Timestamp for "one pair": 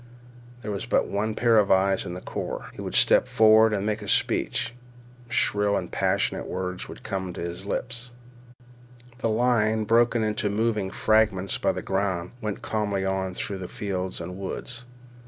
1.05-1.59